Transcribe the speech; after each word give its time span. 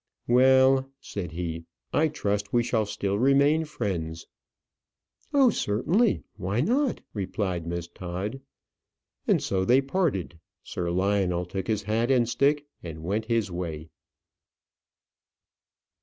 "Well," 0.27 0.89
said 0.99 1.31
he, 1.33 1.65
"I 1.93 2.07
trust 2.07 2.51
we 2.51 2.63
shall 2.63 2.87
still 2.87 3.19
remain 3.19 3.65
friends." 3.65 4.25
"Oh, 5.31 5.51
certainly; 5.51 6.23
why 6.37 6.59
not?" 6.59 7.01
replied 7.13 7.67
Miss 7.67 7.87
Todd. 7.87 8.41
And 9.27 9.43
so 9.43 9.63
they 9.63 9.79
parted. 9.79 10.39
Sir 10.63 10.89
Lionel 10.89 11.45
took 11.45 11.67
his 11.67 11.83
hat 11.83 12.09
and 12.09 12.27
stick, 12.27 12.65
and 12.81 13.03
went 13.03 13.25
his 13.25 13.51
way. 13.51 13.89